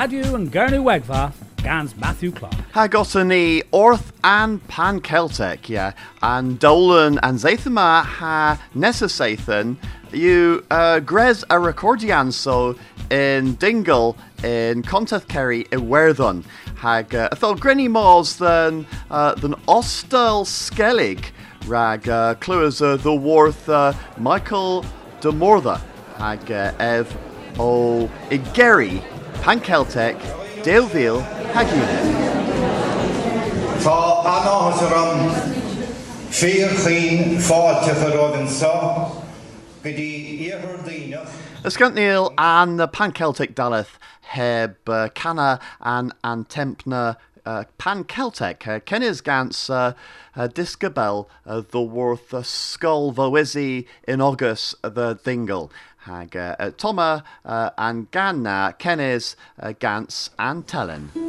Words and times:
Radio 0.00 0.36
and 0.36 0.52
Gernu 0.52 0.84
Wegva, 0.84 1.32
Gans 1.56 1.96
Matthew 1.96 2.30
Clark. 2.30 2.54
Ha 2.72 2.86
Orth 2.86 4.12
and 4.22 4.68
Pan 4.68 5.00
Celtic, 5.00 5.68
yeah, 5.68 5.92
and 6.22 6.56
Dolan 6.60 7.18
and 7.24 7.36
Zathama 7.36 8.04
ha 8.04 8.62
Nessa 8.76 9.06
Sathan, 9.06 9.76
you 10.12 10.64
uh, 10.70 11.00
Grez 11.00 11.42
a 11.50 11.56
recordian 11.56 12.32
so 12.32 12.76
in 13.10 13.54
Dingle 13.54 14.16
in 14.44 14.84
Conteth 14.84 15.26
Kerry 15.26 15.66
in 15.72 15.88
Werthon 15.88 16.44
hag 16.76 17.12
uh, 17.16 17.30
thol 17.30 17.56
grenny 17.56 17.88
mors 17.88 18.36
than 18.36 18.86
uh, 19.10 19.34
than 19.34 19.54
Ostel 19.66 20.46
Skellig. 20.46 21.32
Rag 21.66 22.08
uh, 22.08 22.34
clues 22.36 22.80
uh, 22.80 22.98
the 22.98 23.12
worth 23.12 23.68
uh, 23.68 23.92
Michael 24.16 24.84
de 25.20 25.32
hag 26.18 26.52
uh, 26.52 26.72
ev 26.78 27.16
o 27.58 28.08
Igeri 28.30 29.02
Panceltec, 29.42 30.16
Dale 30.64 30.86
Veal, 30.88 31.20
Hagune. 31.54 31.98
Tá 33.82 34.00
anásram 34.26 35.30
fér 36.30 36.70
chin 36.84 37.38
fáte 37.40 37.94
farógan 37.94 38.48
sa, 38.48 39.08
gyda 39.82 40.08
i'r 40.48 40.66
ddinas. 40.84 41.30
Ysgant 41.64 41.94
Neil 41.94 42.32
an 42.36 42.80
y 42.80 42.86
Pan 42.92 43.12
Celtic 43.12 43.54
Daleth 43.54 43.98
heb 44.34 44.76
uh, 44.88 45.08
Canna 45.14 45.58
an 45.80 46.12
Antempna 46.22 47.16
pan-Celtic. 47.78 48.66
Uh, 48.66 48.80
Kennis 48.80 49.20
gans 49.20 49.70
uh, 49.70 49.92
disgabel 50.48 51.28
uh, 51.46 51.62
the 51.70 51.80
worth 51.80 52.32
uh, 52.32 52.42
skull 52.42 53.12
voisi 53.12 53.86
in 54.06 54.20
August 54.20 54.74
the 54.82 55.18
dingle. 55.24 55.70
Hag 55.98 56.36
uh, 56.36 56.70
Toma 56.76 57.24
uh, 57.44 57.70
and 57.76 58.10
Ganna 58.10 58.78
Kennis 58.78 59.36
uh, 59.60 59.72
Gans 59.78 60.30
and 60.38 60.66
Tellen. 60.66 61.27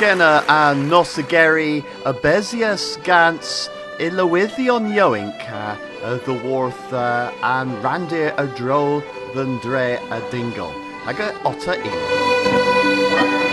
Hagena 0.00 0.42
a 0.48 0.74
Nosageri 0.74 1.84
a 2.06 2.14
Bezias 2.14 2.96
Gans 3.04 3.68
Ilowithion 3.98 4.94
Yoink 4.94 5.38
a 5.50 6.18
the 6.24 6.32
Worth 6.32 6.90
and 6.94 7.70
Randir 7.84 8.32
a 8.38 8.46
Dro 8.46 9.02
than 9.34 9.58
a 9.58 10.30
Dingle. 10.30 10.72
Haga 11.04 11.38
Otter 11.44 11.74
in. 11.74 13.49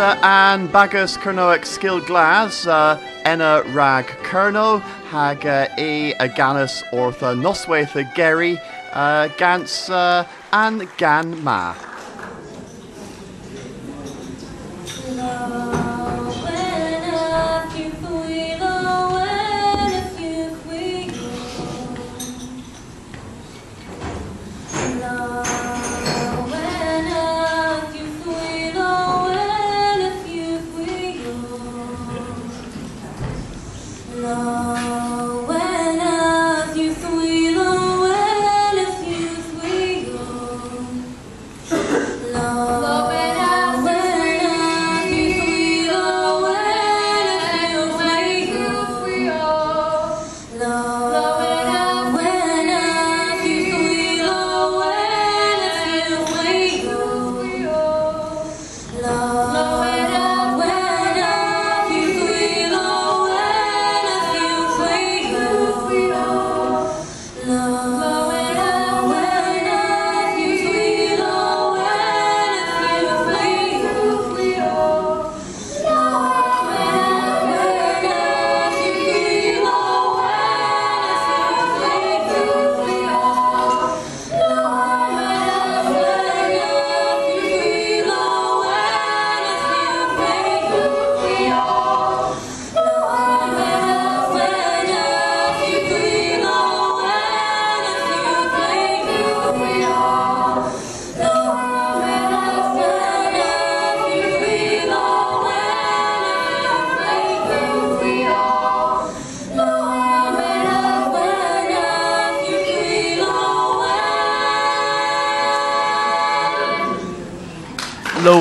Thesa 0.00 0.18
an 0.22 0.66
bagus 0.68 1.18
Kernoic 1.18 1.66
skill 1.66 2.00
glas 2.00 2.66
uh, 2.66 2.98
enna 3.26 3.62
rag 3.74 4.06
Kerno 4.24 4.80
hag 5.10 5.44
uh, 5.44 5.68
e 5.76 6.14
a 6.14 6.26
ganus 6.26 6.82
ortha 6.90 7.36
noswaith 7.36 7.94
a 7.96 8.04
Gary 8.14 8.58
uh, 8.94 9.28
gans 9.36 9.90
uh, 9.90 10.26
an 10.54 10.88
gan 10.96 11.44
ma. 11.44 11.74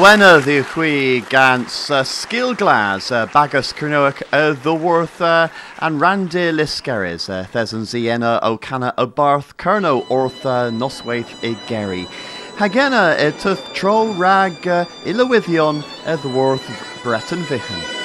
The 0.10 0.66
chui 0.74 1.22
gans 1.30 1.92
uh, 1.92 2.02
skillglas 2.02 3.12
uh, 3.12 3.28
bagus 3.28 3.72
cernoic 3.72 4.24
uh, 4.34 4.54
the 4.54 4.74
worth 4.74 5.22
uh, 5.22 5.50
and 5.78 6.02
rande 6.02 6.52
liskeris 6.52 7.30
uh, 7.30 7.46
thesan 7.46 7.82
ziena 7.82 8.42
o'cana 8.42 8.92
a 8.98 9.06
barth 9.06 9.56
kerno 9.58 10.04
orth 10.10 10.44
uh, 10.48 10.72
noswaith 10.72 11.30
i 11.44 11.56
geri. 11.68 12.08
Hagena 12.58 13.20
e 13.20 13.32
tuth 13.38 13.72
tro 13.76 14.12
rag 14.14 14.68
uh, 14.68 14.86
the 15.06 16.32
worth 16.34 17.04
Breton 17.04 17.44
vichen. 17.44 17.99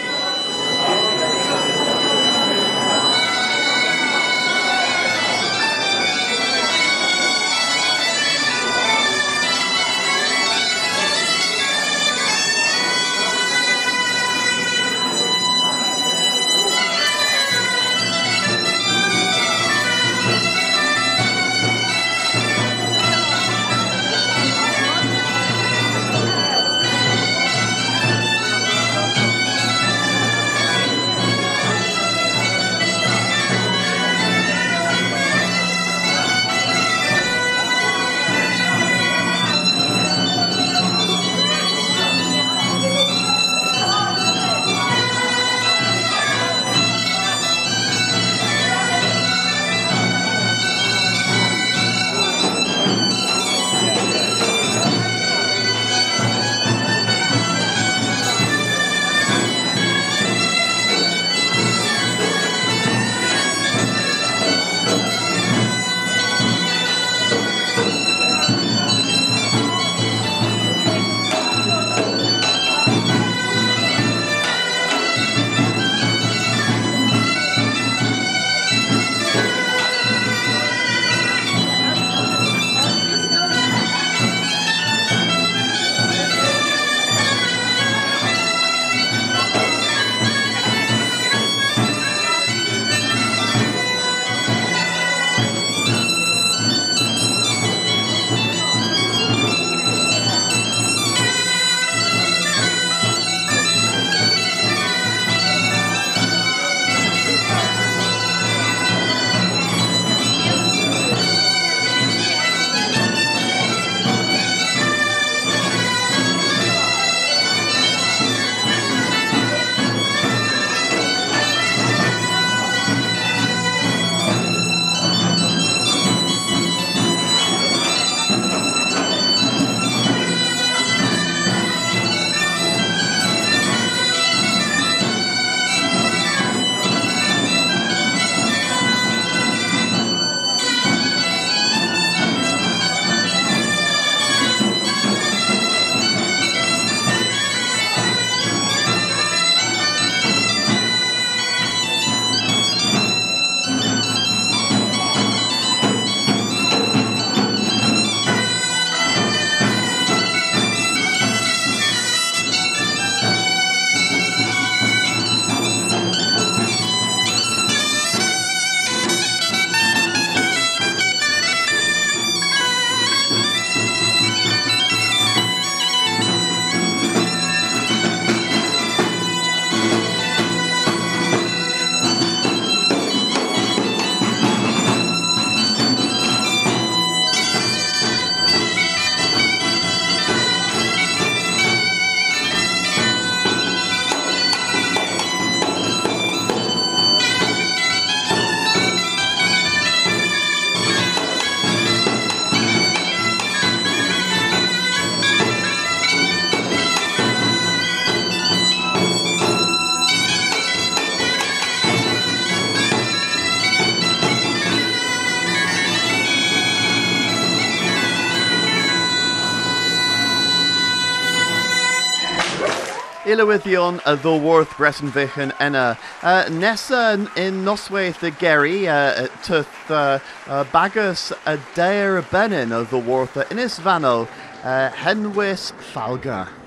Ilywyddion 223.34 223.98
y 224.06 224.14
ddwyworth 224.22 224.76
Breton 224.78 225.10
Vichen 225.10 225.52
enna. 225.58 225.98
Uh, 226.22 226.44
nesa 226.50 227.14
in 227.36 227.64
noswaith 227.64 228.22
y 228.22 228.30
geri, 228.38 228.86
uh, 228.86 229.26
tyth 229.42 229.90
uh, 229.90 230.18
uh, 230.46 230.64
bagus 230.72 231.32
y 231.44 231.58
deir 231.74 232.22
benin 232.30 232.70
y 232.70 232.84
ddwyworth 232.86 233.40
y 233.42 233.48
Innis 233.50 233.80
Fano, 233.80 234.28
uh, 234.62 234.90
Henwys 234.90 235.72
Falga. 235.92 236.63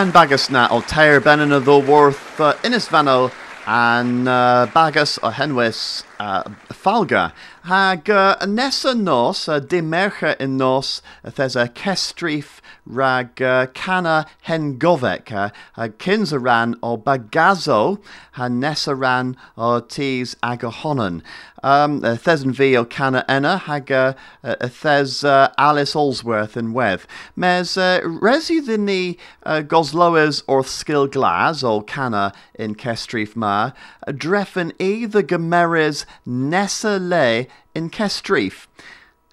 And 0.00 0.14
bagus 0.14 0.48
na 0.48 0.64
tair 0.88 1.20
benin 1.20 1.52
o 1.52 1.60
ddwyworth 1.60 2.40
uh, 2.40 2.54
Innis 2.64 2.88
Fano 2.88 3.30
an 3.68 4.26
uh, 4.26 4.64
bagus 4.72 5.18
o 5.22 5.28
henwys 5.28 6.04
uh, 6.18 6.40
falga. 6.72 7.34
Hag 7.64 8.08
uh, 8.08 8.36
nos, 8.46 8.84
uh, 8.86 9.60
dimercha 9.60 10.34
in 10.40 10.56
nos, 10.56 11.02
thes 11.22 11.54
a 11.56 11.68
kestrif 11.68 12.60
rag 12.86 13.40
uh, 13.42 13.66
cana 13.74 14.24
hen 14.42 14.78
govec, 14.78 15.30
uh, 15.76 15.88
kins 15.98 16.32
ran 16.32 16.74
o 16.82 16.96
bagazo, 16.96 18.02
ha 18.32 18.48
nesa 18.48 18.98
ran 18.98 19.36
o 19.58 19.80
tis 19.80 20.34
agahonan. 20.42 21.22
Um, 21.62 22.02
uh, 22.02 22.16
thes 22.16 22.42
yn 22.42 22.54
fi 22.54 22.74
o 22.76 22.86
cana 22.86 23.26
enna, 23.28 23.58
hag 23.58 23.92
uh, 23.92 24.14
uh, 24.42 24.56
thes 24.66 25.22
uh, 25.22 25.52
Alice 25.58 25.94
Allsworth 25.94 26.56
yn 26.56 26.72
wedd. 26.72 27.04
Mes 27.36 27.76
uh, 27.76 28.00
resi 28.00 28.60
ni 28.78 29.18
uh, 29.44 29.60
gosloes 29.60 30.42
o'r 30.48 30.64
sgil 30.64 31.10
glas 31.12 31.62
o 31.62 31.82
cana 31.82 32.32
in 32.54 32.74
kestrif 32.74 33.36
ma, 33.36 33.72
dreffen 34.08 34.72
i 34.80 35.04
the 35.04 35.22
gymeres 35.22 36.06
nesa 36.26 36.96
le 36.98 37.46
in 37.74 37.90
kestrif. 37.90 38.66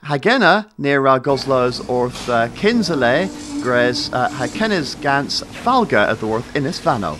Hagena 0.03 0.69
near 0.77 1.05
uh, 1.07 1.19
Goslows 1.19 1.87
orth 1.89 2.29
uh, 2.29 2.49
Kinsale, 2.49 3.29
Gres 3.61 4.11
uh, 4.13 4.29
Hakenes 4.29 4.95
Gans 5.01 5.41
Falga 5.41 6.07
of 6.07 6.19
the 6.19 6.27
Worth 6.27 6.55
Innis 6.55 6.79
Vano. 6.79 7.17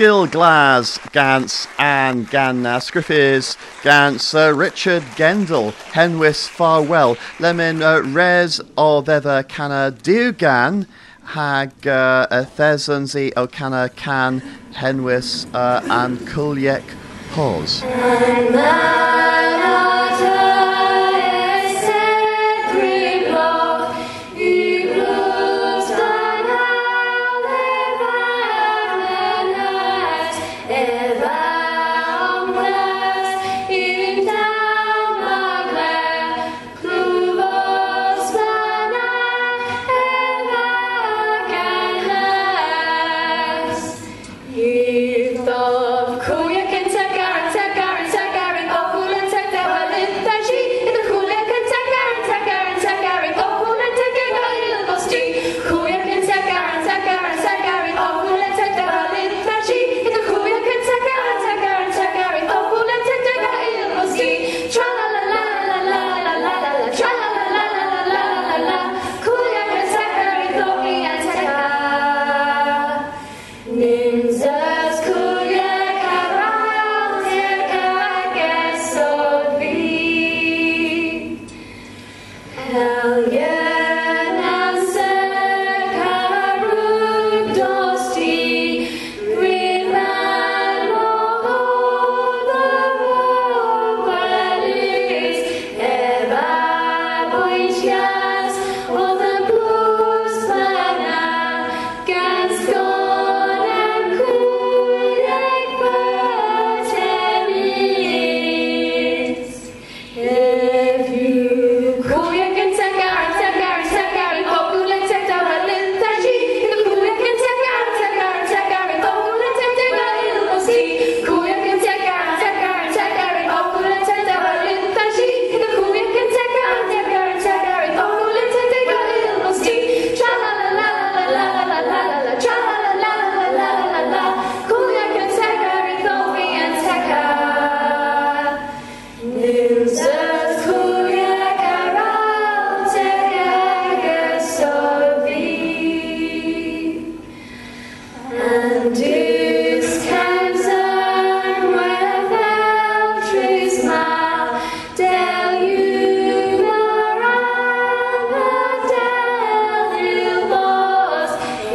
Skill 0.00 0.28
glas 0.28 0.98
gans 1.12 1.68
and 1.78 2.26
gan 2.30 2.64
uh, 2.64 2.78
scriffis 2.78 3.58
gans 3.82 4.34
uh, 4.34 4.50
Richard 4.56 5.02
Gendall 5.14 5.72
henwis 5.92 6.48
farwell 6.48 7.18
lemon 7.38 7.82
uh, 7.82 7.98
res 7.98 8.62
o 8.78 9.02
ddedda 9.02 9.46
canna 9.46 9.92
diwgan 9.92 10.86
hag 11.36 11.86
uh, 11.86 12.26
y 12.30 12.44
thesons 12.56 13.14
i 13.14 13.30
o 13.36 13.46
canna 13.46 13.90
can 13.90 14.40
henwis 14.72 15.46
uh, 15.52 15.82
and 15.90 16.18
culiec 16.20 16.96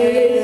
hos. 0.05 0.34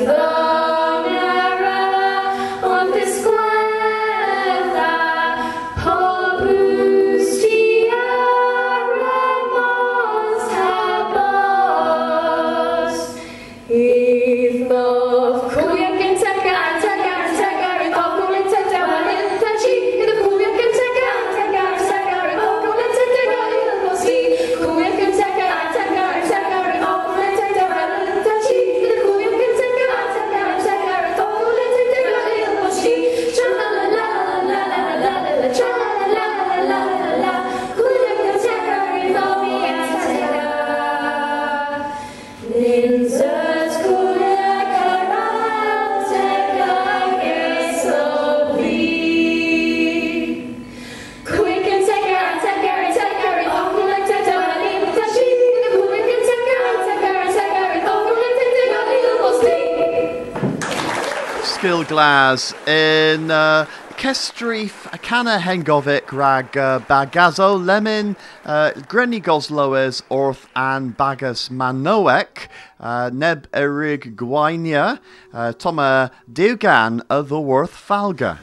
Skill 61.62 61.84
Glas 61.84 62.52
in 62.66 63.30
uh, 63.30 63.66
Kestrif 63.90 64.90
Canna 65.00 65.38
Hengovic 65.38 66.10
rag 66.10 66.58
uh, 66.58 66.80
Bagazo 66.80 67.64
Lemon 67.64 68.16
uh, 68.44 68.72
Grenny 68.88 69.22
Gosloes 69.22 70.02
Orth 70.08 70.48
and 70.56 70.96
Bagas 70.96 71.50
Manoek 71.50 72.48
uh, 72.80 73.10
Neb 73.14 73.48
Erig 73.52 74.16
Gwainia 74.16 74.98
uh, 75.32 75.52
Toma 75.52 76.10
Dugan 76.28 77.00
of 77.08 77.28
the 77.28 77.40
Worth 77.40 77.70
Falga. 77.70 78.40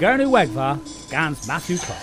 Gurnu 0.00 0.30
Wegva, 0.30 0.78
Gans 1.10 1.46
Matthew 1.46 1.76
Clark. 1.76 2.00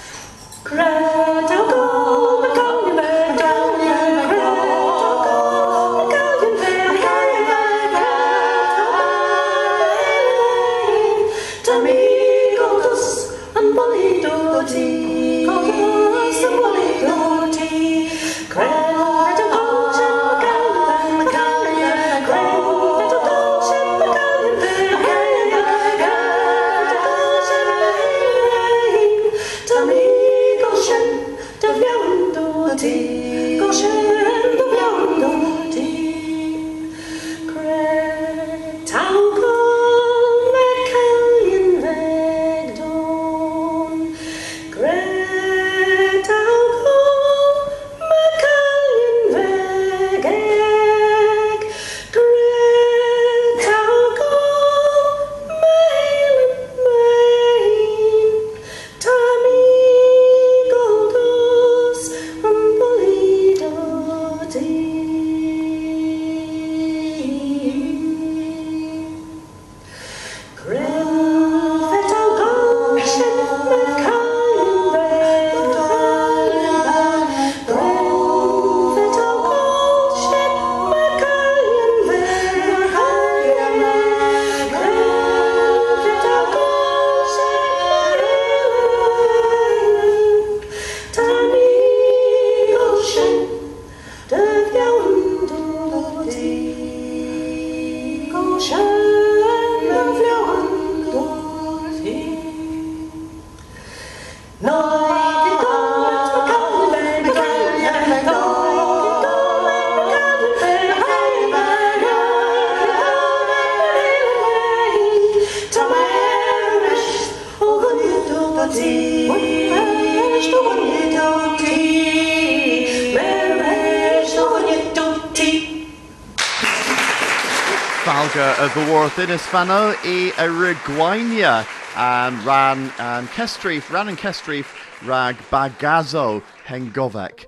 Dinas 128.88 129.42
fanno 129.42 129.94
i 130.06 130.30
a 130.38 130.48
rigwainia 130.48 131.66
um, 131.98 132.46
ran 132.46 132.84
um, 133.00 133.28
kestrif, 133.28 133.92
ran 133.92 134.08
and 134.08 134.18
kestrif 134.18 134.66
rag 135.06 135.36
bagazo 135.52 136.42
hengovek. 136.66 137.48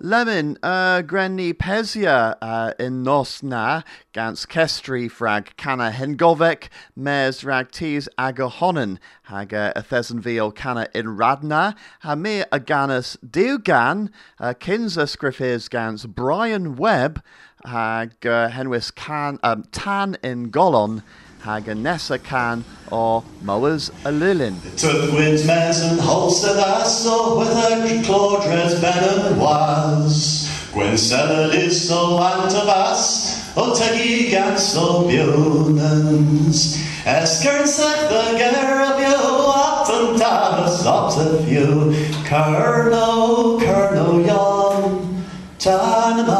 Lemon 0.00 0.56
uh, 0.64 1.02
grenni 1.02 1.52
pesia 1.52 2.34
uh, 2.42 2.72
in 2.80 3.04
nos 3.04 3.40
na 3.40 3.82
gans 4.12 4.46
kestri 4.46 5.08
frag 5.08 5.54
cana 5.56 5.92
hengovek 5.92 6.70
mes 6.96 7.44
rag 7.44 7.70
tis 7.70 8.08
agahonen 8.18 8.98
haga 9.24 9.72
a 9.76 9.82
thesenviel 9.82 10.52
cana 10.52 10.88
in 10.92 11.04
radna 11.18 11.76
ha 12.00 12.14
me 12.16 12.42
aganus 12.50 13.16
diugan 13.18 14.08
uh, 14.40 14.54
scriffis 14.54 15.68
gans 15.68 16.06
Brian 16.06 16.74
Webb 16.76 17.22
hag 17.64 18.26
uh, 18.26 18.50
can, 18.94 19.38
um, 19.42 19.64
tan 19.72 20.16
in 20.22 20.50
golon 20.50 21.02
hag 21.40 21.68
a 21.68 21.74
nessa 21.74 22.18
can 22.18 22.64
or 22.90 23.24
mowers 23.42 23.90
a 24.04 24.10
lilin. 24.10 24.56
Took 24.76 25.12
winds 25.12 25.46
mes 25.46 25.82
and 25.82 26.00
holstered 26.00 26.58
asso 26.58 27.38
with 27.38 27.48
a 27.48 28.02
clodres 28.04 28.80
ben 28.80 29.38
was. 29.38 30.48
Gwen 30.72 30.96
selled 30.96 31.54
is 31.54 31.88
so 31.88 32.18
antavas, 32.18 33.56
o 33.56 33.74
tegi 33.74 34.30
gans 34.30 34.62
so 34.62 35.04
bunens. 35.04 36.76
Eskern 37.04 37.66
sec 37.66 38.08
the 38.10 38.38
garabio, 38.38 39.48
often 39.48 40.20
tavis 40.20 40.84
lots 40.84 41.16
of 41.16 41.48
you. 41.50 41.92
Kerno, 42.28 43.58
kerno 43.60 44.24
yon, 44.26 45.24
tanama 45.58 46.39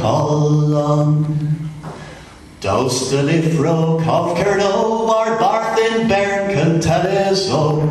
colon. 0.00 1.26
Dost 2.60 3.10
de 3.10 3.22
lifro 3.22 4.00
kofkerno 4.04 5.06
var 5.06 5.38
barthin 5.40 6.08
bern 6.08 6.50
conteleso. 6.54 7.88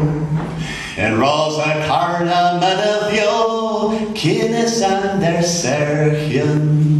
En 0.97 1.17
rosa 1.19 1.73
carna 1.87 2.59
menavio, 2.61 4.13
kines 4.13 4.81
and 4.81 5.21
their 5.21 5.41
sergians. 5.43 6.99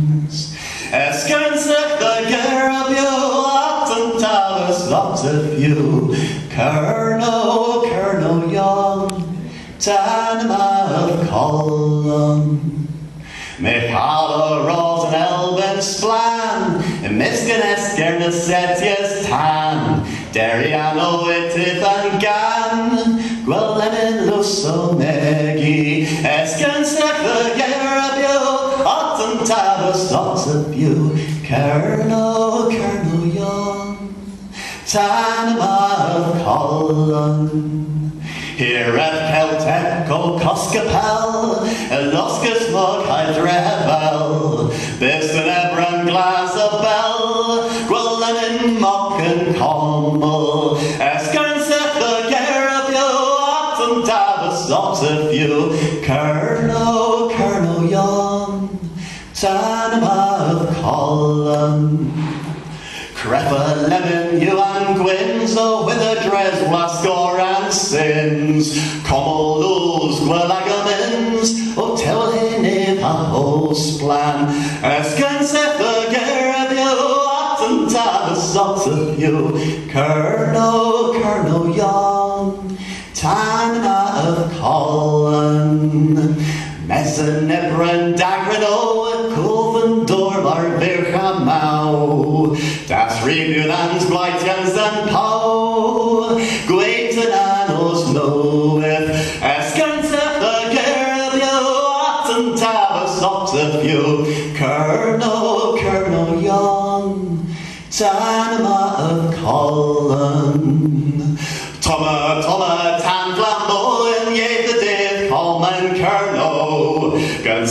Eskernsek 0.91 1.99
the 1.99 2.15
garabio, 2.31 3.45
atentalis 3.59 4.89
lots 4.89 5.23
of 5.25 5.59
you. 5.59 6.15
Kerno, 6.49 7.83
kerno 7.83 8.51
young, 8.51 9.09
tanama 9.79 10.89
of 10.89 11.29
column. 11.29 12.69
Me 13.59 13.89
pala 15.79 15.87
ros 15.87 16.03
an 16.03 16.09
elven 16.09 17.11
splan, 17.11 17.17
misken 17.17 17.61
eskerne 17.61 18.31
setius 18.31 19.27
tan, 19.27 20.05
Deriano 20.31 21.25
itith 21.27 21.83
an 21.83 22.19
gan, 22.19 23.19
Gwelemin 23.45 24.29
luso 24.29 24.97
megi, 24.97 26.05
Esken 26.23 26.85
sec 26.85 27.17
the 27.23 27.53
gerabio, 27.57 28.85
Otten 28.85 29.45
tabus 29.47 30.11
lots 30.11 30.47
of 30.47 30.75
you, 30.75 31.11
Kerno, 31.43 32.69
kerno 32.69 33.35
yon, 33.35 34.15
Tanama 34.85 36.15
of 36.15 36.43
colon. 36.43 38.21
Here 38.57 38.97
at 38.97 39.31
Celtec 39.31 40.09
o 40.09 40.37
Coscapel, 40.37 41.65
Loscus 42.11 42.71
Mog 42.73 43.07
and 43.07 43.35
Glass 46.19 46.53
of 46.57 46.81
Bell, 46.81 47.69
Gwellen 47.87 48.65
in 48.65 48.81
Mock 48.81 49.21
and 49.21 49.55
Commel, 49.55 50.75
Escan 50.99 51.61
set 51.61 51.93
the 51.93 52.27
care 52.27 52.69
of 52.77 52.89
you, 52.89 52.97
Otten 52.99 54.05
Davos, 54.05 54.69
lots 54.69 55.01
of 55.01 55.33
you, 55.33 55.69
Kerno, 56.03 57.31
Kerno 57.31 57.89
Young, 57.89 58.67
Tanama 59.33 60.39
of 60.41 60.75
Colin. 60.81 62.11
Crepa 63.15 63.87
lemon, 63.87 64.41
you 64.41 64.59
and 64.59 64.97
Gwynso 64.97 65.85
with 65.85 65.99
a 65.99 66.21
dress, 66.27 66.61
Wascor 66.67 67.39
and 67.39 67.73
sins. 67.73 68.77
Como 69.05 69.59
luz, 69.59 70.19
gwelagamins, 70.19 71.77
o 71.77 71.95
tell 71.95 72.31
him 72.31 72.99
a 72.99 73.13
host 73.13 73.99
plan. 73.99 74.47
Escan 74.83 75.28
lots 78.69 78.87
of 78.87 79.19
you. 79.19 79.87
Colonel, 79.89 81.13
Colonel 81.13 81.75
young, 81.75 82.77
Tana 83.15 84.11
of 84.15 84.51
dagrano, 87.49 88.08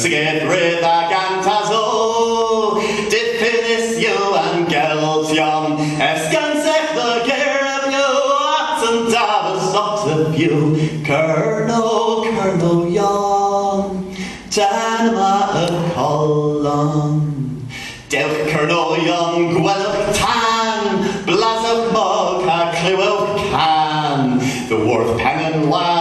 Gun 0.08 0.16
siget 0.16 0.48
rid 0.48 0.80
a 0.82 1.08
gantazo, 1.10 2.80
you 4.00 4.34
and 4.36 4.66
Gelt 4.66 5.34
Young, 5.34 5.76
Escansech 6.00 6.94
the 6.94 7.24
care 7.26 7.60
of 7.76 7.92
you, 7.92 8.08
Atten 8.56 9.12
Davos 9.12 9.74
lots 9.74 10.04
of 10.06 10.38
you. 10.38 11.04
Colonel, 11.04 12.24
Colonel 12.24 12.88
Young, 12.88 14.14
Tanama 14.48 15.50
of 15.52 15.92
Colin. 15.92 17.68
Delf 18.08 18.48
Colonel 18.48 18.96
Young, 19.04 19.56
Gwelch 19.56 20.16
Tan, 20.16 21.04
Blazok 21.26 21.92
Mog, 21.92 22.44
a 22.44 22.72
Cliwell 22.76 23.36
Can, 23.50 24.38
the 24.70 24.76
Worth 24.78 25.18
Pennon 25.18 25.68
Lads, 25.68 25.88
the 25.88 25.97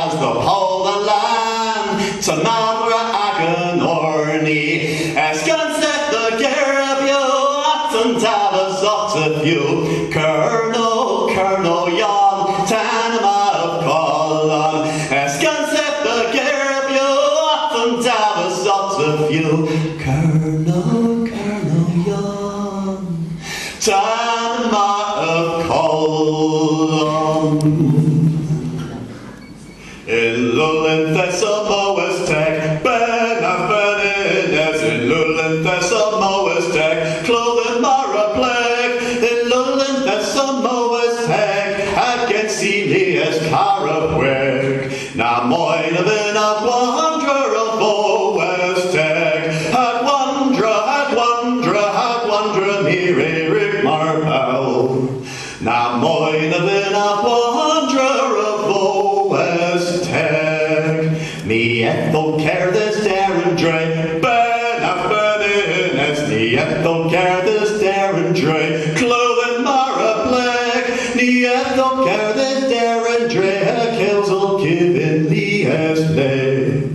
Tech, 61.67 61.73
me 61.73 61.83
ethel 61.83 62.39
care 62.39 62.71
this 62.71 63.05
Darren 63.05 63.57
Dre, 63.57 64.21
Ben 64.21 64.83
up 64.83 65.09
burning 65.09 65.99
as 65.99 66.29
the 66.29 66.57
ethel 66.57 67.09
care 67.09 67.41
this 67.41 67.83
Darren 67.83 68.33
Dre, 68.33 68.95
clothing 68.95 69.65
Mara 69.65 70.29
Black, 70.29 71.13
the 71.15 71.45
ethel 71.47 72.05
care 72.05 72.33
this 72.33 72.71
Darren 72.71 73.29
Dre, 73.29 73.97
kills 73.97 74.29
all 74.29 74.63
given 74.63 75.29
me 75.29 75.65
as 75.65 76.05
play. 76.13 76.89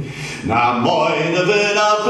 Na 0.46 0.80
moin 0.80 1.36
of 1.36 1.50
in 1.50 1.76
a 1.76 2.01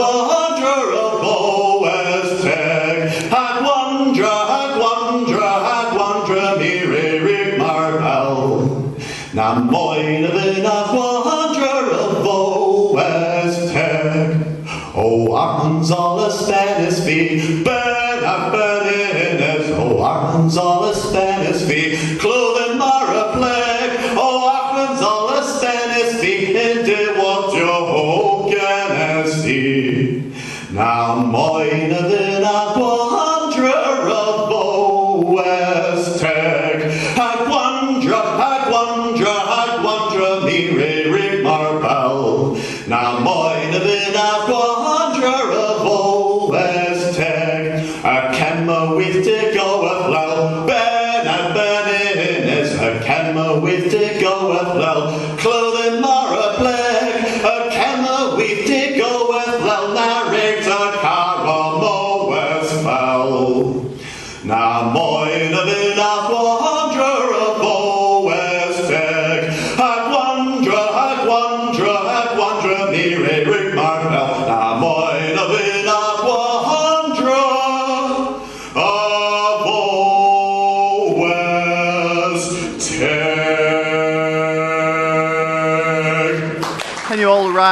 Now, 42.92 43.20
moin 43.20 43.41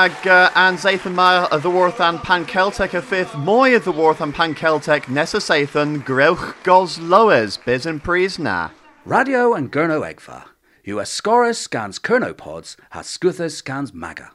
you 0.08 0.30
uh, 0.30 0.50
and 0.54 0.78
Zathan 0.78 1.48
of 1.50 1.62
the 1.62 1.68
Worth 1.68 2.00
and 2.00 2.22
Pan 2.22 2.46
Celtic 2.46 2.94
a 2.94 3.02
fifth 3.02 3.36
Moy 3.36 3.76
of 3.76 3.84
the 3.84 3.92
Worth 3.92 4.22
and 4.22 4.34
Pan 4.34 4.54
Celtic 4.54 5.10
Nessa 5.10 5.36
Sathan 5.36 6.02
Greuch 6.02 6.54
Gos 6.62 6.98
Loes 6.98 7.58
Biz 7.58 7.84
and 7.84 8.02
Prisna. 8.02 8.70
Radio 9.04 9.52
and 9.52 9.70
Gurno 9.70 10.00
Egfa. 10.00 10.44
US 10.84 11.10
Scorus 11.10 11.58
scans 11.58 11.98
Kernopods, 11.98 12.76
has 12.90 13.06
Scuthus 13.06 13.56
scans 13.56 13.92
Maga. 13.92 14.30